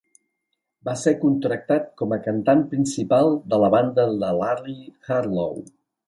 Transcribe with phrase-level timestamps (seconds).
[0.87, 4.75] Va ser contractat com a cantant principal de la banda de Larry
[5.17, 5.61] Harlow.